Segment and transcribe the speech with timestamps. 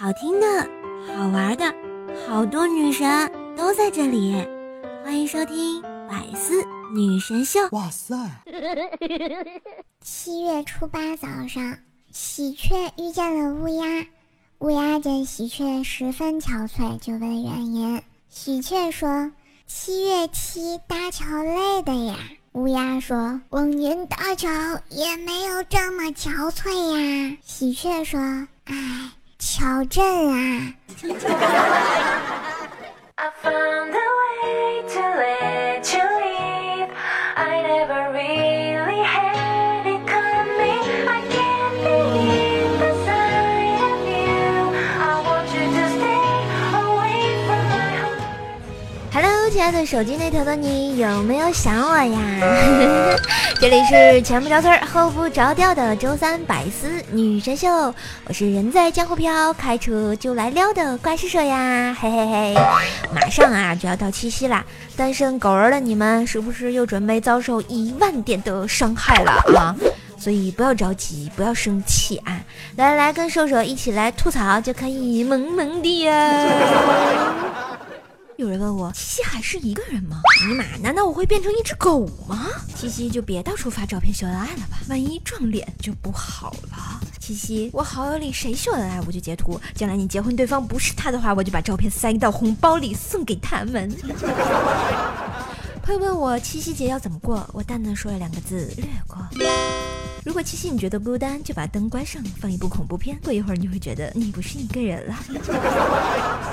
[0.00, 0.46] 好听的、
[1.08, 1.74] 好玩的，
[2.24, 4.32] 好多女神都在这里，
[5.04, 6.62] 欢迎收听《百思
[6.94, 7.58] 女神秀》。
[7.74, 8.14] 哇塞！
[10.00, 11.76] 七月初八早上，
[12.12, 14.06] 喜鹊遇见了乌鸦，
[14.58, 18.00] 乌鸦见喜鹊十分憔悴，就问原因。
[18.28, 19.32] 喜鹊说
[19.66, 22.14] ：“七月七搭桥累的呀。”
[22.54, 24.48] 乌鸦说：“往年搭桥
[24.90, 28.20] 也没有这么憔悴呀。”喜鹊说
[28.66, 30.74] ：“哎。”乔振啊。
[49.50, 52.20] 亲爱的手机那头的你有没有想我呀？
[53.58, 57.66] 这里是前不着村后不着调的周三百思女神秀，
[58.26, 62.54] 我是人在江湖飘，开车就来撩的怪兽手呀，嘿嘿嘿！
[63.12, 64.62] 马上啊就要到七夕啦，
[64.96, 69.74] 单身狗儿的你们是不是又准备遭受一万点的伤害了啊？
[70.18, 72.38] 所以不要着急，不要生气啊！
[72.76, 77.64] 来来来，跟兽兽一起来吐槽就可以萌萌的呀。
[78.38, 80.22] 有人问我七夕还是一个人吗？
[80.46, 82.46] 尼玛，难道我会变成一只狗吗？
[82.76, 87.00] 七夕就别到处发照片秀恩爱了吧，万一撞脸就不好了。
[87.18, 93.92] 七夕，我好友里谁秀恩爱我就截图，将来你结婚对方不是他的话，我就把照片塞到红包里送给他们。
[95.82, 99.18] 朋友问我七夕节要怎么过，我淡淡说了两个字：略过。
[100.24, 105.16] 如果七夕你觉得孤单，就把灯关上，放一部恐怖片，过一会儿你会觉得你不是一个人了。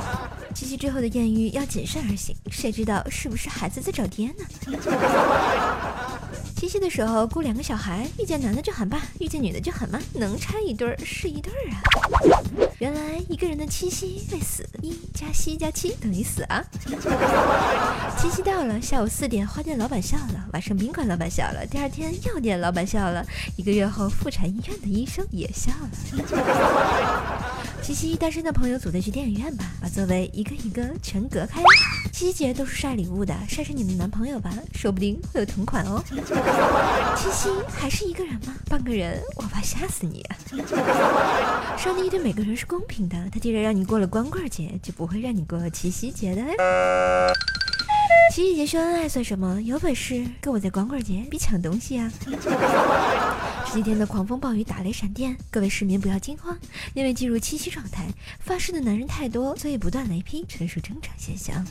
[0.56, 4.46] 七夕之后的艳遇要谨慎而行，谁知道是不是孩子在找爹呢？
[6.56, 11.84] 七夕的时候雇两个小孩，遇见男的就喊爸，遇见女的就喊妈，能拆一对儿是一对儿啊！
[12.80, 16.64] 原来一个人的七夕会死，一加七加七等于死啊！
[18.18, 23.22] 七夕到了，下午四点，花店老板笑了；晚上宾馆老板笑了；第二天药店老板笑了；
[23.58, 25.90] 一个月后妇产医院的医生也笑了。
[27.86, 31.62] 七夕单身的朋友组队去电影院吧，把座位一个一个全隔开。
[32.12, 36.04] 七夕节都是晒礼物的，晒晒你的男朋友吧，说不定会有同款哦。
[37.16, 38.56] 七夕还是一个人吗？
[38.68, 40.26] 半个人，我怕吓死你。
[41.78, 46.42] 上帝对每个人是公平的，他既然让你过了光棍节，就不会让你过七夕节的。
[48.34, 49.62] 七夕节秀恩爱算什么？
[49.62, 52.12] 有本事跟我在光棍节比抢东西啊！
[53.76, 56.58] 今天的狂风暴雨、打雷闪电，各位市民不要惊慌，
[56.94, 58.08] 因为进入七夕状态，
[58.40, 61.62] 发誓的男人太多，所以不断雷劈，纯属正常现象。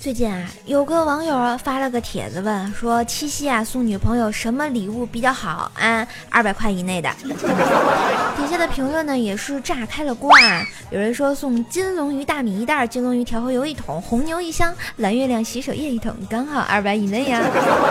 [0.00, 6.08] 最近啊，有个网友发了个帖子问说，七夕啊送女朋友什么礼物比较好啊？
[6.30, 7.10] 二百块以内的。
[8.34, 10.64] 底下的评论呢也是炸开了锅啊！
[10.90, 17.42] 有人说送金龙鱼大米一袋，金龙鱼调和油一桶，红牛一箱，蓝月亮洗手液一桶，刚好二百以内呀。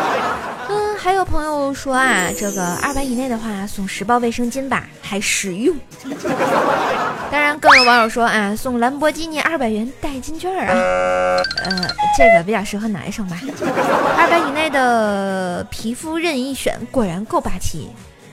[0.67, 5.75] 嗯，还有朋友说啊，这个二百以内的话送十包卫生巾吧，还实用。
[7.31, 13.37] 当然，更有网友说啊，送兰博基尼二百元代金券啊，呃，这个比较适合男生吧。
[14.17, 17.89] 二百以内的皮肤任意选，果然够霸气，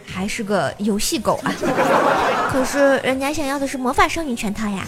[0.06, 1.52] 还是个游戏狗啊。
[2.50, 4.84] 可是人家想要的是魔法少女全套呀。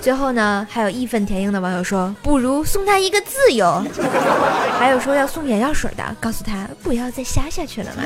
[0.00, 3.82] 最后呢，还有义愤填膺的网友说，不如送他一个自由。
[4.78, 8.02] 还有说要送眼药水的，告诉他不要再瞎下去了嘛。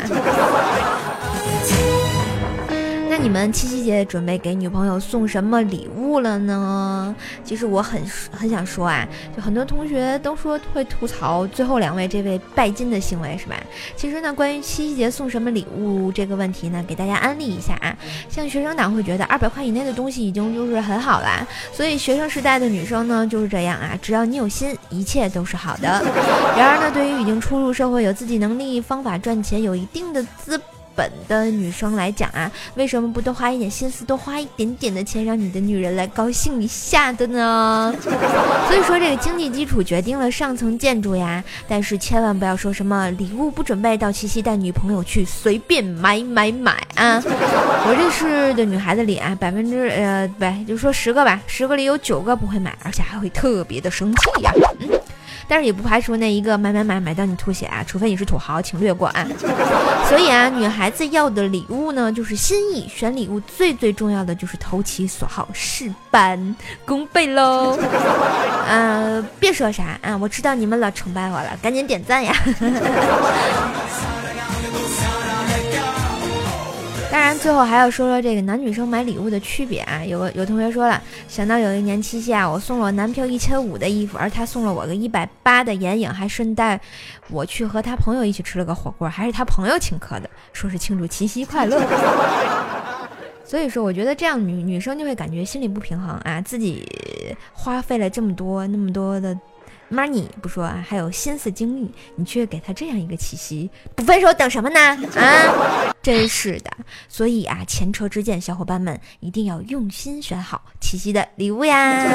[3.23, 7.15] 你们七夕节准备给女朋友送什么礼物了呢？
[7.45, 8.01] 其实我很
[8.33, 13.55] 很想说啊，就很多同学都说会吐槽最后两位这位拜金的行为，是吧？
[13.95, 17.95] 其实呢，关于七夕节送什么礼物这个问题呢，给大家安利一下啊。
[18.31, 26.03] 像学生党会觉得二百块以内的东西已经就是很好啦，所以学生时代的女生呢就是这样啊，只要你有心，一切都是好的。
[26.57, 30.59] 然而呢，对于已经初入社会、有自己能力、方法赚钱、有一定的资。
[30.95, 37.95] 本的女生来讲啊，为什么不多花一点心思，多花一点点的钱，让你的女人来高兴一下的呢？
[38.69, 41.43] 所以说，这个经济基础决定了上层建筑呀。
[41.69, 47.23] 但是千万不要说什么礼物不准备，到七夕带女朋友去随便买买买啊！
[47.87, 54.53] 我认识的女孩子里啊，百分之呃，不，就说十个吧，十个里有九个不会买，而且还会特别的生气呀。
[54.81, 55.00] 嗯。
[55.51, 59.27] 但是也不排除那一个买买买买到你吐血啊，除非你是土豪，请略过啊。
[60.09, 62.89] 所以啊，女孩子要的礼物呢，就是心意。
[62.89, 66.55] 选礼物最最重要的就是投其所好，事半
[66.87, 67.77] 功倍喽。
[68.69, 72.33] 啊， 别说啥啊，我知道你们老崇拜我了，赶紧点赞呀。
[77.39, 80.05] 最后还要说说这个男女生买礼物的区别啊。
[80.05, 86.81] 有个有同学说了，想到有一年七夕啊，我送了我男票一千五的衣服，而他送了我个一百八的眼影，还顺带
[87.29, 91.81] 我去和他朋友一起吃了个火锅，还是他朋友请客的，说是庆祝七夕快乐。
[93.45, 96.89] 所以说，我觉得这样女女生就会感觉心里不平衡啊，自己
[97.53, 99.37] 花费了这么多那么多的。
[99.91, 104.79] Money 不说啊，还有心思精力，你却给他这样一个气息，不分手等什么呢？
[105.17, 106.71] 啊，真是的。
[107.09, 112.07] 所以啊，前车之鉴，小伙伴们一定要用心选好七夕的礼物呀。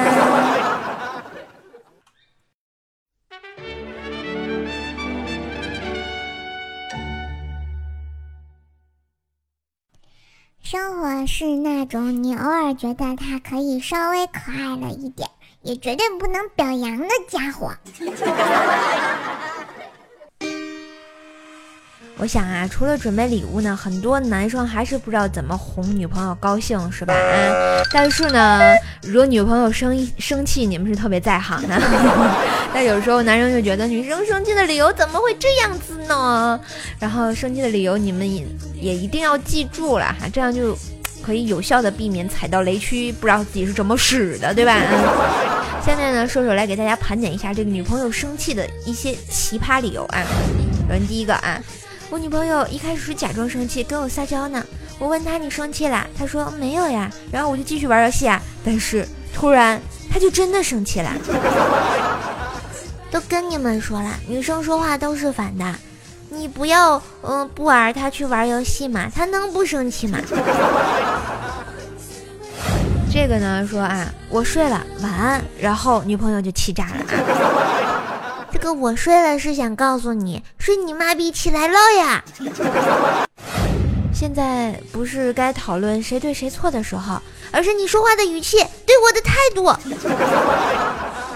[10.64, 15.30] 生活是那种你偶尔觉得它可以稍微可爱了一点。
[15.66, 17.74] 也绝对不能表扬的家伙。
[22.18, 27.14] 我想啊，除了准备礼物呢，很多男生还是不知道怎么哄女朋友高兴，是吧？
[27.14, 31.82] 啊，但是呢，惹女朋友生生气，你们是特别在行的。
[32.72, 36.60] 但有时候男生就觉得女生生气的理由怎么会这样子呢？
[37.00, 38.46] 然后生气的理由你们也
[38.76, 40.78] 也一定要记住了哈，这样就。
[41.26, 44.76] 可以有效的避免踩到雷区，不知道自己是怎么使的，对吧？
[45.84, 50.24] 下面呢，射手来给大家盘点一下这个女朋友生气的一些奇葩理由啊。
[50.88, 51.60] 首先第一个啊，
[52.12, 54.64] 我女朋友一开始是假装生气跟我撒娇呢，
[55.00, 59.82] 我问她你生气啦，她说没有呀，然后我就继续玩游戏啊，但是突然
[60.12, 61.12] 她就真的生气了。
[63.10, 65.76] 都跟你们说了，女生说话都是反的。
[66.36, 70.20] 你不要，嗯，不玩他去玩游戏嘛，他能不生气吗？
[73.12, 78.48] 这个呢，说啊，我睡了，晚安，然后女朋友就气炸了啊。
[78.52, 82.24] 这个我睡了是想告诉你，睡你妈逼起来了呀。
[84.14, 87.22] 现在不是该讨论谁对谁错的时候，
[87.52, 89.66] 而是你说话的语气，对我的态度。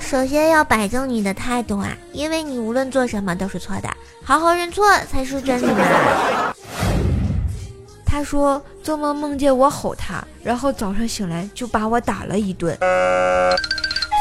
[0.10, 3.88] 首先要摆正你的态度啊，因为你无论做什么都是错的，
[4.24, 6.52] 好好认错才是真理嘛。
[8.08, 12.76] 他说做梦梦见我吼他，然后早上醒来就把我打了一顿。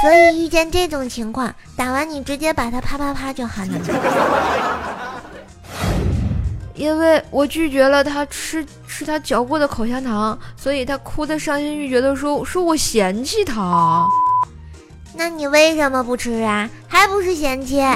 [0.02, 3.70] 所以遇见这种情况，打完你直接把他啪啪啪就好了。
[6.74, 14.06] 因为我拒绝了他吃吃他嚼过的口香糖，所以他哭的伤心欲绝的说说我嫌弃他。
[15.18, 16.70] 那你为什么不吃啊？
[16.86, 17.82] 还不是嫌弃？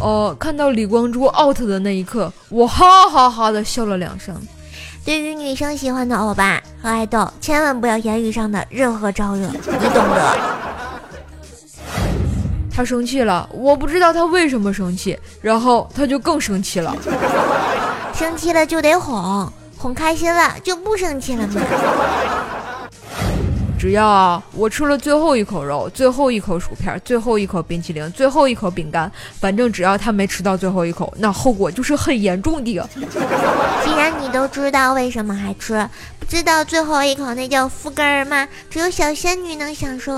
[0.00, 4.34] 哦，看到李光洙 out 的那一刻，我哈哈哈的笑了两声。
[5.04, 10.38] 对于女生喜欢的欧巴和爱豆，千万不要言语上的任何招惹，你懂得。
[12.74, 16.96] 他生气了，我不知道他为什么生气，然后他就更生气了。
[18.16, 21.60] 生气了就得哄，哄开心了就不生气了吗？
[23.86, 32.84] 只要我吃了最后一口肉，最后一口薯片，最后一口冰淇淋，最后一口饼干，反正只要他没吃到最后一口，那后果就是很严重的。
[33.84, 35.88] 既然你都知道为什么还吃，
[36.18, 38.48] 不知道最后一口那叫福根儿吗？
[38.68, 40.12] 只有小仙女能享受。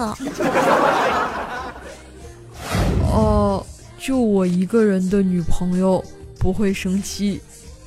[3.13, 3.63] 哦，
[3.99, 6.03] 就我一个人的女朋友
[6.39, 7.39] 不会生气，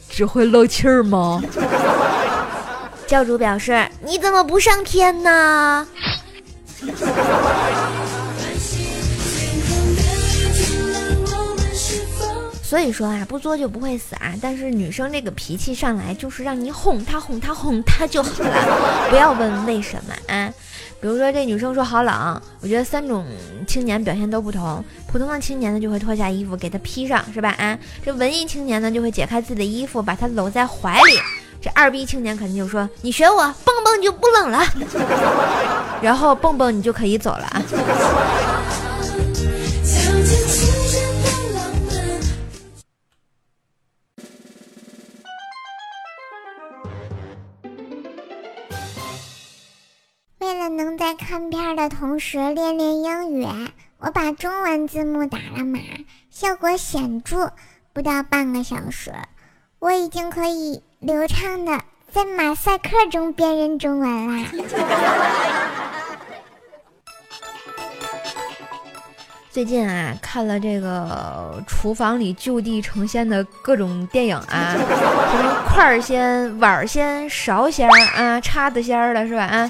[0.08, 1.41] 只会漏气儿吗？
[3.12, 5.86] 教主表示：“你怎么不上天呢？”
[12.63, 14.34] 所以说啊，不作就不会死啊。
[14.41, 20.50] 但是女生这个脾气上来就是让你哄她、哄她、哄她就好了， 不要问为什么啊。
[21.01, 23.25] 比如说这女生说好冷，我觉得三种
[23.68, 24.82] 青年表现都不同。
[25.12, 27.50] 普通的青年呢就会脱下衣服给她披上，是吧？
[27.58, 31.20] 啊，这文艺青年呢就会解开自己的衣服，把她搂在怀里。
[31.62, 34.65] 这二逼青年肯定就说：“你学我，蹦蹦就不冷了。”
[36.01, 37.62] 然后蹦蹦你就可以走了啊。
[50.39, 53.48] 为了能在看片的同时练练英语，
[54.00, 55.80] 我把中文字幕打了码，
[56.32, 57.51] 效果显著。
[57.94, 59.13] 不到半个小时，
[59.77, 60.82] 我已经可以。
[61.01, 61.79] 流畅的
[62.12, 64.46] 在马赛克中辨认中文啦。
[69.50, 79.43] 最近啊，看了这个厨房里就地成仙的各种电影啊， 什么块儿仙、碗儿仙、勺仙啊、叉子仙儿的是吧？
[79.43, 79.67] 啊，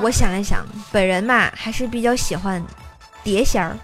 [0.00, 2.64] 我想了想，本人吧还是比较喜欢
[3.22, 3.76] 碟仙儿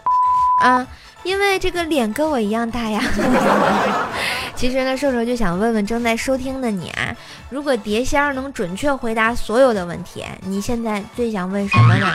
[0.64, 0.87] 啊，
[1.25, 3.02] 因为这个脸跟我一样大呀。
[4.61, 7.17] 其实呢，射手就想问问正在收听的你啊，
[7.49, 12.07] 如果碟仙儿能准确回答所有的问题，你现在最想问什么呢？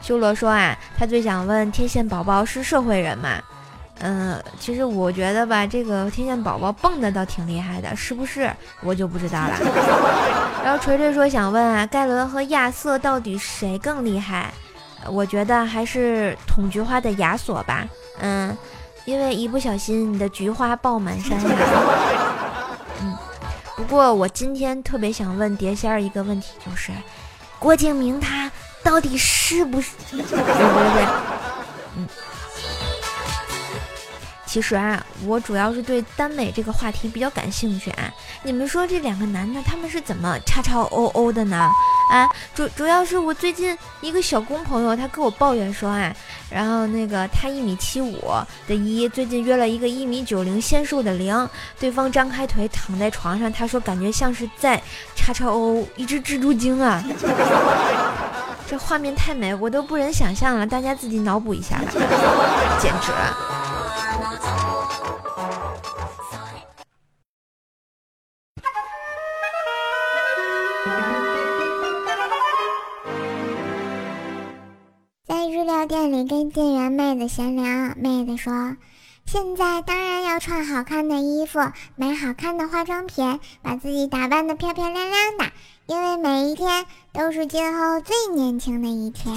[0.00, 3.42] 修罗说啊，他最想问天线宝宝是社会人吗？
[3.98, 8.48] 嗯，其实我觉得吧，这个天线宝宝蹦的倒挺厉害的，是不是？
[8.84, 9.54] 我就不知道了。
[10.62, 14.54] 然后锤锤说想问啊，盖伦和亚瑟到底谁更厉害？
[15.10, 17.84] 我觉得还是捅菊花的亚索吧。
[18.20, 18.56] 嗯，
[19.08, 21.48] 因为一不小心你的菊花爆满山呀。
[23.00, 23.16] 嗯，
[23.74, 26.92] 不过我今天特别想问碟仙儿一个问题，就是
[27.58, 28.50] 郭敬明他。
[28.82, 29.92] 到底是不是？
[34.58, 38.10] 其实啊，我主要是对耽美这个话题比较感兴趣啊。
[38.42, 41.70] 你们说这两个男的他们是怎么叉叉 O O 的呢？
[42.10, 46.12] 啊，主主要是我最近一个小工朋友他跟我抱怨说啊，
[46.50, 48.18] 然后那个他一米七五
[48.66, 51.48] 的一最近约了一个一米九零纤瘦的零，
[51.78, 54.82] 对方张开腿躺在床上，他说感觉像是在
[55.14, 57.00] 叉叉 O 一只蜘蛛精啊。
[58.68, 61.92] 这画面太美，我都不忍想象了，大家自己脑补一下吧，
[62.80, 63.12] 简直。
[75.88, 78.76] 店里跟店员妹子闲聊，妹子说
[79.24, 81.60] ：“现在当然要穿好看的衣服，
[81.96, 85.46] 买好看的化妆品，把自己打扮的漂漂亮亮的，
[85.86, 89.34] 因为每一天都是今后最年轻的一天。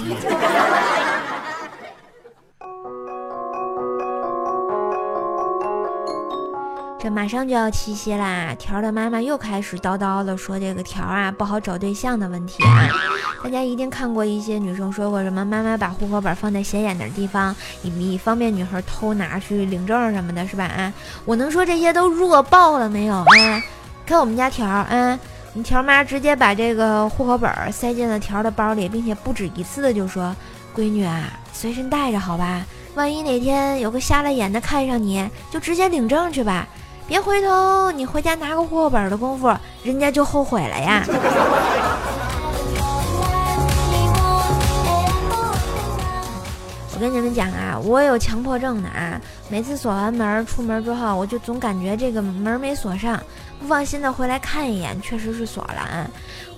[7.02, 12.86] 这马上就要七夕啦，条儿的妈妈又开始叨叨的说这个条儿啊不好找对象的问题啊。
[13.42, 20.62] 大家一定看过一些女生说过什么，妈妈把户口本放在显眼的地方，以以方便女孩偷拿去领证什么的，是吧？
[20.66, 20.92] 啊，
[21.24, 23.26] 我能说这些都弱爆了没有啊？
[24.06, 25.18] 看我们家条儿啊，
[25.54, 30.32] 你条妈直接把这个户口本塞进了条儿的包里，并且不止一次的就说，
[30.72, 36.68] 闺女啊，随身带着好吧，万一哪天有个瞎了眼的看上你，就直接领证去吧。
[37.12, 39.54] 别回头，你回家拿个户口本的功夫，
[39.84, 41.04] 人家就后悔了呀。
[46.94, 53.22] 我跟你们讲啊，我有强迫症的啊，每次锁完门出门之后，我就总感觉这个门没锁上，
[53.60, 56.08] 不放心的回来看一眼，确实是锁了啊。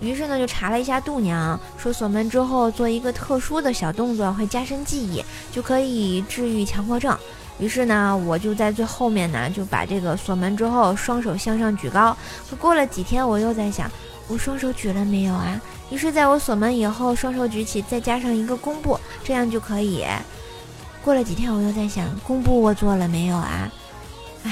[0.00, 7.18] 于是呢，就查了一下度娘，说锁门之后做一个特殊的小动作会加深记忆，就可以治愈强迫症。
[7.58, 12.16] 于是呢，我就在最后面呢，就把这个锁门之后，双手向上举高。
[12.50, 13.90] 可过了几天，我又在想，
[14.26, 15.60] 我双手举了没有啊？
[15.90, 20.04] 于是，在我锁门以后，双手举起，再加上一个弓步，这样就可以。
[21.04, 23.70] 过了几天，我又在想，弓步我做了没有啊？
[24.44, 24.50] 唉，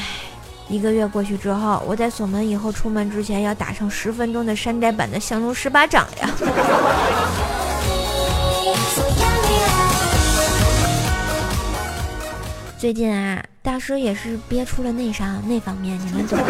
[0.69, 6.31] 一个月过去之后，我在锁门以后出门之前要打上十分钟的山寨版的降龙十八掌呀。
[12.83, 16.45] 最近啊，大师也是憋出了内伤，那方面你们懂的。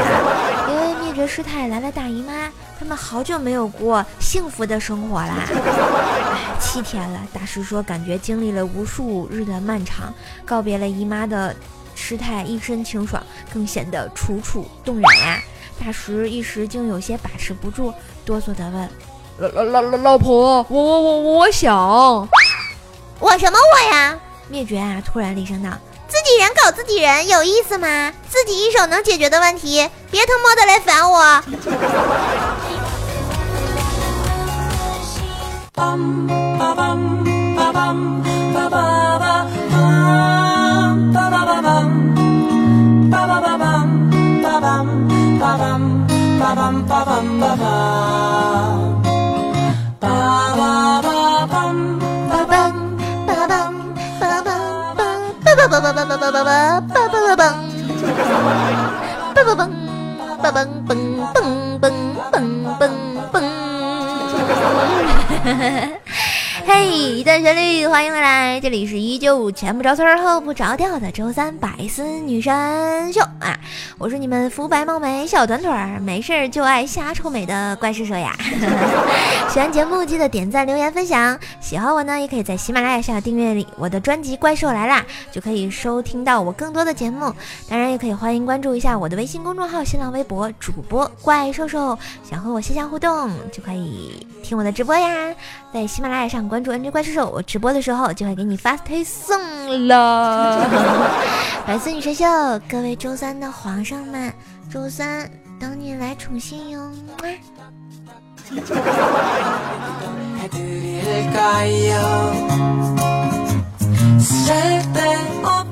[0.66, 5.44] 因为灭绝师太来了大姨妈，他们好久没有过幸福的生活啦。
[5.46, 10.10] 哎，七天了，大师说感觉经历了无数日的漫长，
[10.46, 11.54] 告别了姨妈的
[11.94, 13.22] 师太一身清爽，
[13.52, 15.38] 更显得楚楚动人呀。
[15.84, 17.92] 大师一时竟有些把持不住，
[18.24, 18.88] 哆嗦的问
[19.36, 21.76] ：“老老老老老婆，我我我我想，
[23.18, 25.68] 我什么我呀？”灭绝啊，突然厉声道。
[26.12, 28.12] 自己人搞自己人有意思吗？
[28.28, 31.42] 自己一手能解决的问题，别他妈的来烦我！
[57.32, 57.38] 嘣
[59.34, 59.64] 嘣嘣嘣
[60.42, 60.92] 嘣嘣
[61.32, 61.38] 嘣
[61.80, 61.84] 嘣
[62.30, 62.36] 嘣
[62.78, 62.82] 嘣
[63.32, 63.40] 嘣！
[66.66, 68.60] 嘿，一段旋律，欢迎回来！
[68.60, 73.58] 这里是依旧前不着村后不着调的周三百思女神秀啊！
[73.98, 78.36] 我是你们肤白貌美、小短腿儿、没事儿就爱瞎臭美的怪兽兽呀！
[79.48, 81.38] 喜欢节目记得点赞、留言、分享。
[81.60, 85.00] 喜欢我呢，也可以在喜马拉雅上订阅我的专辑《怪兽来啦》，
[85.34, 87.32] 就可以收听到我更多的节目。
[87.68, 91.98] 当然，也可以欢迎关注一下我的微信公众号、新浪微博主播怪兽兽。
[92.28, 95.34] 想和我线下互动，就可以听我的直播呀！
[95.72, 96.42] 在喜马拉雅上。
[96.48, 99.38] 关注 NJ 怪兽兽，我直播的时候就会给你发推送
[99.86, 100.66] 了。
[101.64, 102.24] 白色女神秀，
[102.68, 104.32] 各位周三的皇上们，
[104.70, 106.90] 周三等你来宠幸哟。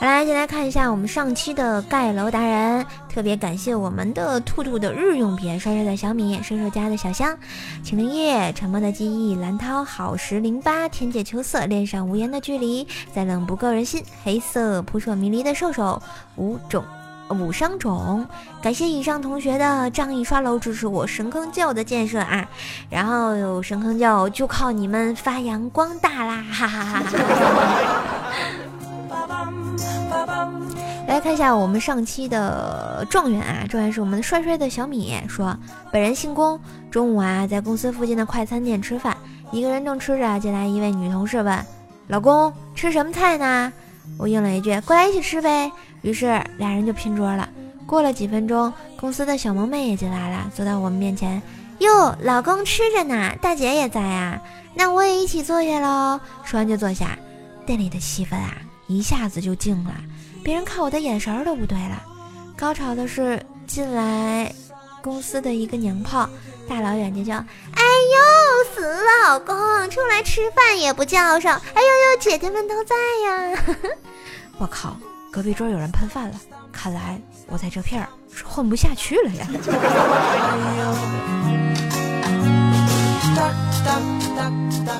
[0.00, 7.36] 好啦，先来看一下我们上期的盖楼达人，特别感谢我们的兔兔的日用品，帅帅的小米，瘦瘦家的小香，
[7.84, 16.00] 晴灵叶，沉默的记忆，蓝涛，好时零八，天界秋色，恋上无言的距离，再冷不够人心，黑色扑朔迷离的兽兽，
[16.36, 16.82] 五种
[17.28, 18.26] 五伤种，
[18.62, 22.48] 感谢以上同学的仗义刷楼支持我神坑教的建设啊，
[22.88, 27.12] 然后有神坑教就靠你们发扬光大啦，哈哈哈哈。
[31.10, 35.58] 来看一下我们上期的状元啊，状元是我们帅帅的小米，说
[35.90, 36.56] 本人姓龚，
[36.88, 39.16] 中午啊在公司附近的快餐店吃饭，
[39.50, 41.66] 一个人正吃着，进来一位女同事问
[42.06, 43.72] ：“老公吃什么菜呢？”
[44.18, 47.48] 我应了一句：“过来一起吃呗。”于是俩人就拼桌了。
[47.86, 51.42] 过了几分钟，公司的小萌妹也进来了，走到我们面前
[51.80, 54.40] ：“哟，老公吃着呢，大姐也在啊，
[54.74, 57.18] 那我也一起坐下喽。”说完就坐下。
[57.66, 58.54] 店里的气氛啊。
[58.86, 59.92] 一下子就静了，
[60.42, 62.02] 别人看我的眼神都不对了。
[62.56, 64.52] 高潮的是进来
[65.02, 66.28] 公司的一个娘炮，
[66.68, 67.36] 大老远就叫
[67.74, 69.56] ：“哎呦，死老公，
[69.90, 71.60] 出来吃饭也不叫上！
[71.74, 72.94] 哎呦呦，姐姐们都在
[73.24, 73.64] 呀！”
[74.58, 74.96] 我靠，
[75.30, 79.46] 隔壁桌有人喷饭了，看来我在这片儿是混不下去了呀。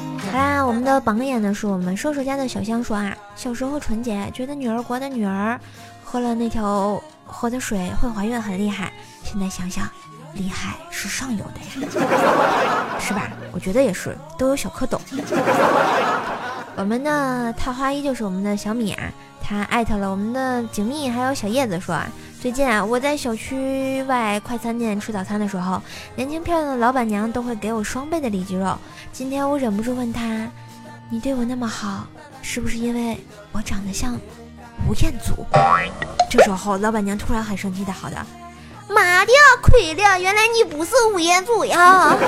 [0.30, 5.58] 好啦，我们的榜眼呢是我们瘦瘦家的小香说啊，小时候纯洁，觉得女儿国的女儿
[6.04, 8.92] 喝了那条河的水会怀孕很厉害，
[9.24, 9.88] 现在想想，
[10.34, 11.90] 厉害是上游的呀，
[13.00, 13.28] 是吧？
[13.50, 15.00] 我觉得也是，都有小蝌蚪。
[16.76, 19.10] 我们的探花依旧是我们的小米啊，
[19.42, 22.06] 他艾特了我们的景蜜还有小叶子说啊。
[22.40, 25.82] 最近啊，我在小区外快餐店吃早餐的时候，
[26.16, 28.78] 年轻漂亮的老板娘都会给我双倍的里脊肉。
[29.12, 30.48] 今天我忍不住问她
[31.10, 32.06] ：“你对我那么好，
[32.40, 34.18] 是不是因为我长得像
[34.88, 35.44] 吴彦祖？”
[36.30, 38.16] 这时候，老板娘突然很生气的：“好的，
[38.88, 42.16] 妈的，亏了，原来你不是吴彦祖呀！”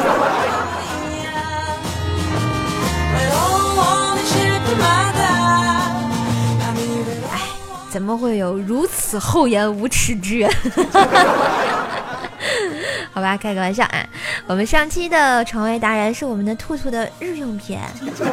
[7.92, 10.50] 怎么会有如此厚颜无耻之人？
[13.12, 14.02] 好吧，开个玩笑啊！
[14.46, 17.78] 我们上期的床位达人是我们的兔兔的日用品。
[18.00, 18.24] 你知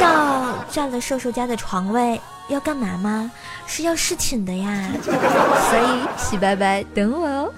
[0.00, 3.30] 道占了瘦瘦家的床位要干嘛吗？
[3.66, 4.88] 是要侍寝的呀！
[5.02, 7.52] 所以洗白白等我哦。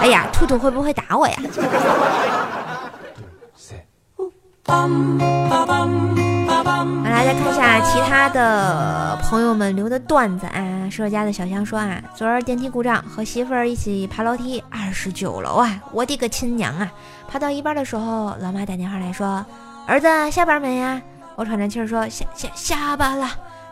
[0.00, 1.36] 哎呀，兔兔会不会打我呀？
[6.58, 10.90] 来，再看一下其他的朋友们留的段子啊。
[10.90, 15.80] 舍家的小香说啊，昨儿电梯故障，和媳妇儿一起爬楼梯，二十九楼啊！
[15.92, 16.90] 我的个亲娘啊！
[17.28, 19.44] 爬到一半的时候，老妈打电话来说，
[19.86, 21.00] 儿子下班没呀？
[21.36, 23.28] 我喘着气儿说下下下班了。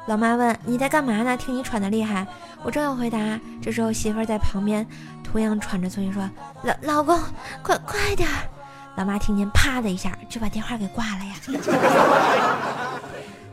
[0.06, 1.36] 老妈问你在干嘛呢？
[1.36, 2.24] 听你喘的厉害。
[2.62, 3.18] 我正要回答，
[3.60, 4.86] 这时候媳妇儿在旁边
[5.24, 6.22] 同样喘着粗音说，
[6.62, 7.18] 老老公
[7.64, 8.55] 快快点儿。
[8.96, 11.34] 老妈听见，啪的一下就把电话给挂了呀。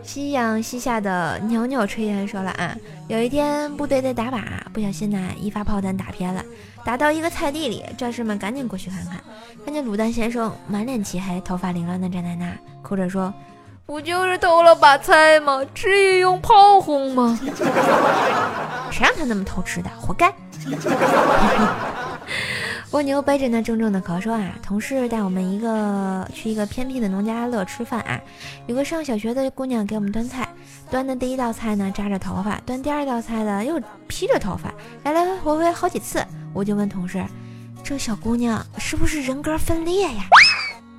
[0.04, 2.76] 夕阳西下的袅袅炊烟说了啊，
[3.08, 4.42] 有一天部队在打靶，
[4.74, 6.44] 不小心呢一发炮弹打偏了，
[6.84, 9.16] 打到一个菜地里，战士们赶紧过去看看，
[9.64, 13.34] 看见卤蛋先生满脸漆黑，头发凌乱的站在那，哭着说
[13.88, 15.62] ：“不就是偷了把菜吗？
[15.74, 17.40] 至于用炮轰吗？
[18.92, 20.28] 谁让他那么偷吃的，活该。
[22.94, 28.22] ”蜗牛背着那重重的壳说啊，同事带我们一个去一个偏僻的农家乐吃饭啊，
[28.68, 30.48] 有个上小学的姑娘给我们端菜，
[30.92, 34.72] 端的第一道菜呢扎着头发，端第二道菜的又披着头发，
[35.04, 37.26] 来来回回好几次，我就问同事，
[37.84, 40.26] 这小姑娘是不是人格分裂呀？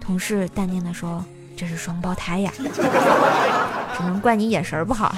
[0.01, 1.25] 同事淡定的说，
[1.57, 5.15] 这是双胞胎呀，只能怪你眼神不好。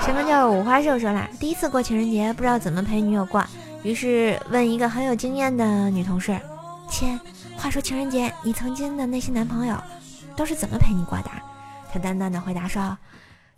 [0.00, 1.28] 什么叫五花肉说啦？
[1.38, 3.44] 第一次过情人节不知道怎么陪女友过。
[3.86, 6.36] 于是问一个很有经验的女同事
[6.90, 7.20] ：“亲，
[7.56, 9.76] 话说情人节，你曾经的那些男朋友
[10.34, 11.30] 都是怎么陪你过的？
[11.92, 12.98] 她淡淡的回答说：“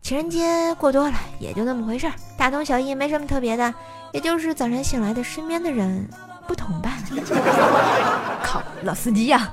[0.02, 3.72] 情人节过多了，也就那么回事儿，大同小异，没什么特别的，
[4.12, 6.06] 也就是早晨醒来的身边的人
[6.46, 8.36] 不同罢了。
[8.44, 9.50] ”靠，老司机呀！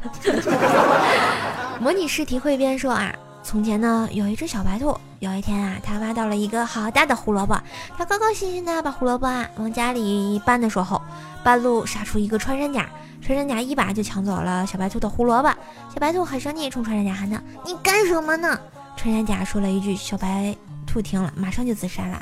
[1.79, 7.55] 模拟试题汇编说啊，从前呢有一只小白兔，有一天啊，它挖到了一个好大的胡萝卜，
[7.95, 10.99] 它高高兴兴的把胡萝卜啊往家里搬的时候，
[11.43, 12.89] 半路杀出一个穿山甲。
[13.21, 15.49] 穿山甲一把就抢走了小白兔的胡萝卜，
[15.89, 18.59] 小白兔很生气，冲穿山甲喊道：“你干什么呢？”
[18.97, 20.55] 穿山甲说了一句，小白
[20.87, 22.21] 兔听了，马上就自杀了。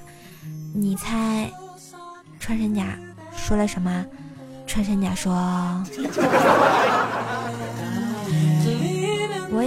[0.76, 1.50] 你猜，
[2.40, 2.84] 穿山甲
[3.36, 4.06] 说了什么？
[4.68, 5.34] 穿山甲说：“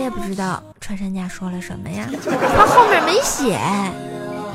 [0.06, 2.08] 也不知道。”穿山甲说了什么呀？
[2.56, 3.58] 他后面没写，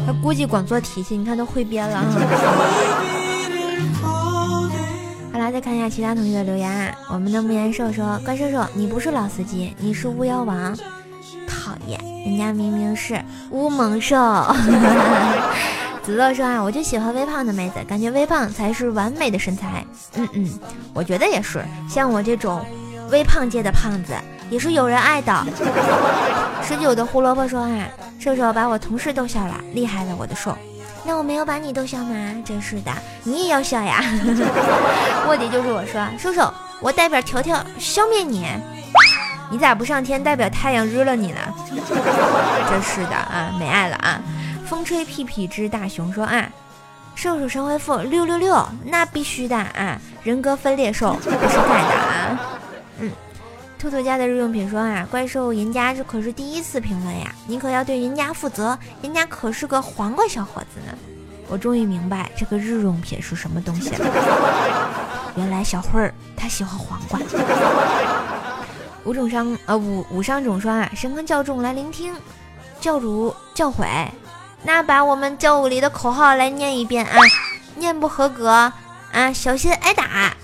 [0.08, 2.02] 他估计光做题去，你看都汇编了。
[4.02, 6.70] 好啦，再看一下其他同学的留言。
[6.70, 6.96] 啊。
[7.10, 10.76] 我们的木言兽说：“怪兽兽，你不是老司机，你是巫妖王。”
[11.46, 14.16] 讨厌，人家明明是乌猛兽。
[16.04, 19.86] 子乐说：“啊，我就喜欢微胖的妹子，感觉微胖才是完美的身材。”
[20.16, 20.50] 嗯嗯，
[20.94, 21.64] 我觉得也是。
[21.90, 22.66] 像我这种
[23.12, 24.14] 微胖界的胖子，
[24.52, 25.46] 也是有人爱的。
[26.62, 27.88] 十九的胡萝卜说：“啊，
[28.20, 30.56] 射手把我同事逗笑了，厉害了我的兽。”
[31.04, 32.36] 那我没有把你逗笑吗？
[32.46, 32.92] 真是的，
[33.24, 34.04] 你也要笑呀！
[35.28, 38.46] 卧底就是我说，射手，我代表条条消灭你，
[39.50, 41.40] 你咋不上天代表太阳日了你呢？
[42.70, 44.22] 真是的啊，没爱了啊！
[44.68, 46.48] 风吹屁屁之大熊说啊，
[47.16, 49.98] 射手神回复六六六，那必须的啊！
[50.24, 52.40] 人格分裂兽不是盖的啊，
[53.00, 53.12] 嗯。
[53.82, 60.96] 兔兔家的日用品说啊，怪兽人家这可是第一次评论呀，你可要对人家负责，人家可是个黄瓜小伙子呢。
[61.48, 64.06] 我终于明白这个日用品是什么东西了，
[65.36, 67.20] 原来小慧儿她喜欢黄瓜。
[69.04, 72.14] 五种伤呃五五伤种说啊，神坑教众来聆听，
[72.80, 74.08] 教主教诲，
[74.62, 77.18] 那把我们教务里的口号来念一遍啊，
[77.76, 78.72] 念不合格
[79.12, 80.36] 啊，小心挨打。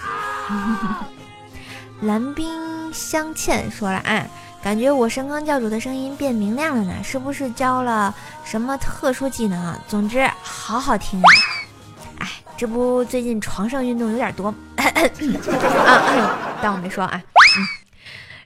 [2.01, 2.76] 蓝冰。
[2.97, 4.25] 镶嵌说了啊，
[4.63, 9.79] 感觉我神坑教主的声音变明亮了呢，是不是教了什么特殊技能？
[9.87, 11.29] 总之好好听啊！
[12.19, 14.83] 哎，这不最近床上运动有点多 啊，
[16.61, 17.21] 当我没说啊。
[17.35, 17.67] 嗯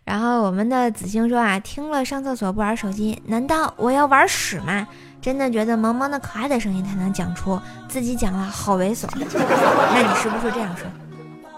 [0.03, 4.85] 然后我们的子星说啊，听了上厕所不玩手机，难道我要玩屎吗？
[5.21, 9.05] 真的觉得萌萌的可爱的声音才能讲出自己讲了好猥琐。
[9.15, 10.87] 那你是不是这样说？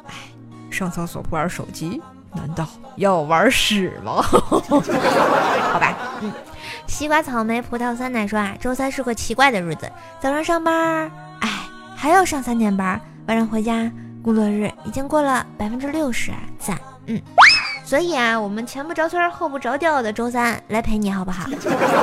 [0.07, 0.13] 哎，
[0.69, 2.01] 上厕所不玩手机？
[2.35, 2.65] 难道
[2.95, 4.21] 要玩屎吗？
[4.21, 6.31] 好吧，嗯，
[6.87, 11.49] 西瓜、草莓、葡萄、酸奶说啊，周三是个奇怪的日子，早上上班，哎，
[11.95, 13.91] 还要上三天班，晚上回家，
[14.23, 17.21] 工作日已经过了百分之六十，赞，嗯，
[17.83, 21.49] 所以啊，我们前不着村后不着调的周三来陪你好不好？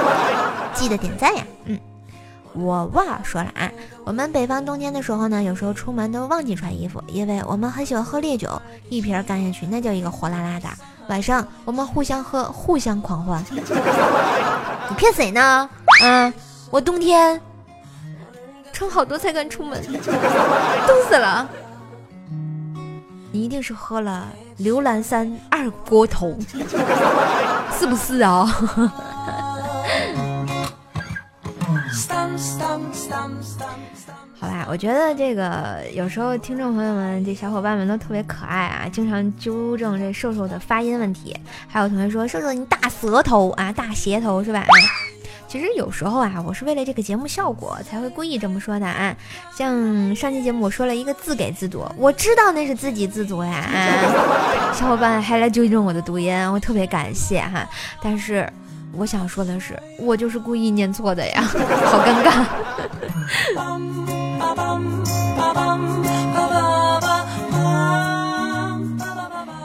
[0.75, 1.79] 记得点赞呀，嗯。
[2.53, 3.71] 我忘说了啊，
[4.05, 10.69] 我们北方冬天的时候呢，有时候出门都忘记穿衣服，因为我们很喜欢喝烈酒，一瓶干下去那叫一个火辣辣的。
[11.09, 13.43] 晚上我们互相喝，互相狂欢。
[14.89, 15.69] 你骗谁呢？
[16.03, 16.33] 啊，
[16.71, 17.41] 我冬天
[18.73, 21.49] 穿好多才敢出门，冻死了。
[23.33, 26.37] 你一定是喝了刘兰山二锅头，
[27.79, 28.45] 是不是啊？
[34.39, 41.37] 好吧，我觉得这个有时候听众朋友们、这小伙伴们都特别可爱啊，经常纠正这瘦瘦的发音问题。
[41.69, 44.65] 还有同学说瘦瘦你大舌头啊，大舌头是吧？
[45.47, 49.15] 其实有时候啊，我是为了这个节目效果才会故意这么说的啊。
[49.55, 53.53] 像上期节目我说了一个自给自足，我知道那是自给自足呀。
[53.53, 57.69] 啊， 小伙伴还来纠正我的读音，我特别感谢哈。
[58.01, 58.51] 但是。
[58.93, 61.43] 我想说的是，我就是故意念错的呀，
[61.87, 62.45] 好尴尬。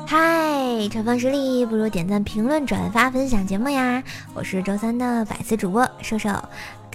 [0.07, 4.01] 嗨，春风十里不如点赞、评论、转发、分享节目呀！
[4.33, 6.29] 我是周三的百思主播瘦瘦。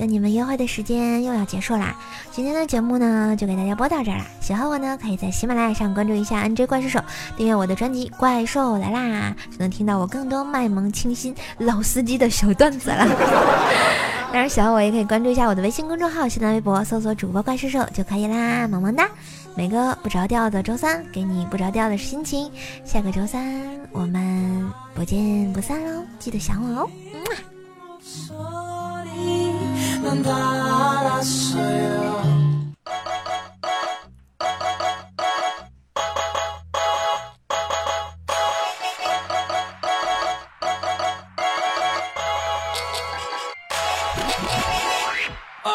[0.01, 1.95] 跟你们约会的时间又要结束啦，
[2.33, 4.25] 今天的节目呢就给大家播到这儿啦。
[4.41, 6.99] 喜欢我呢，可以在喜马拉雅上关注一下 NJ 怪兽手，
[7.37, 13.07] 订阅我的专辑《怪兽来啦》，就能听到我更多卖萌清新老司机的小段子了。
[14.33, 18.67] 当然，喜欢我也可以关注一下我的微信公众号、新浪微博，搜索主播怪兽手就可以啦。
[18.67, 19.07] 萌萌哒，
[19.55, 22.51] 每个不着调的周三，给你不着调的心情。
[22.87, 26.91] 下个周三我们不见不散喽，记得想我哦。
[27.13, 27.50] 嗯
[30.03, 30.15] 二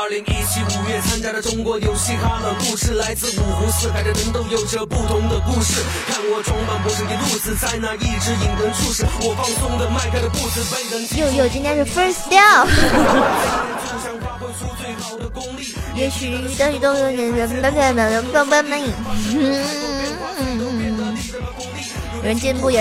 [0.09, 5.83] 零一七五月参加的中国游戏哈喽，故事来自五湖四海的人都有着不同的故事。
[6.07, 9.05] 看我装扮不是一路子，在那一直引人注视。
[9.21, 12.65] 我放松的迈开了步子，被人又又今天是 first deal。
[15.95, 18.75] 也许好的功有点人的可能有更笨呢。
[22.23, 22.71] 人进不，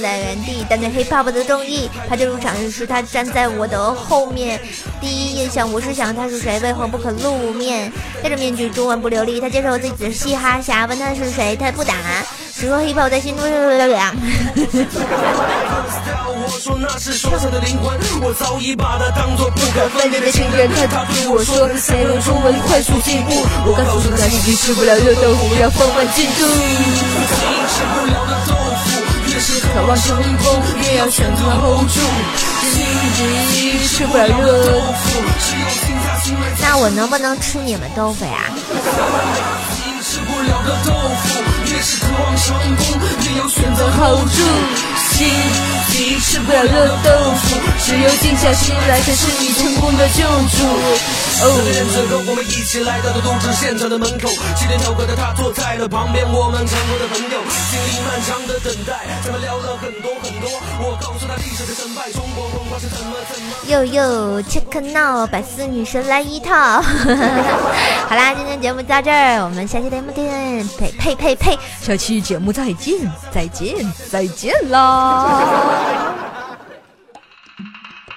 [0.00, 0.64] 在原地。
[0.70, 4.58] 但对 hip hop 的中意，他入场是他站在我的后面。
[5.00, 7.92] 第一印象，我是想他是谁，为何不露面？
[8.22, 9.38] 戴着面具，中文不流利。
[9.38, 11.94] 他自己的嘻哈侠，问他是谁，他不答。
[12.58, 14.16] 只说 hip hop 在心中是流量。
[16.38, 17.92] 我说那是说唱的灵魂，
[18.22, 19.60] 我早已把它当做不。
[24.96, 26.48] 热豆腐，要放慢进度。
[27.68, 28.54] 吃不了的豆
[28.86, 28.88] 腐，
[29.28, 32.00] 越是渴望成功，越要选择 hold 住。
[32.62, 32.72] 自
[33.52, 35.20] 己吃不了热豆腐，
[36.62, 38.48] 那我能不能吃你们豆腐呀？
[43.96, 44.42] Hold 住。
[44.96, 45.26] 心
[45.88, 47.10] 急吃不了热豆
[47.42, 50.58] 腐，只有静下心来才是你成功的救主。
[51.38, 57.44] 哦，四年之后，我们一起来到了录制现场的门口，七点跳歌的他坐在了旁边，我们成为了朋友。
[57.70, 60.48] 经历漫长的等待，咱们聊了很多很多。
[60.80, 63.52] 我告诉他历史的成败，中国文化是怎么怎么。
[63.66, 66.54] 又又切克闹，百思女神来一套。
[66.80, 70.66] 好啦，今天节目到这儿，我们下期节目见。
[70.78, 72.94] 呸呸呸呸，下期节目再见，
[73.30, 76.14] 再见，再见啦。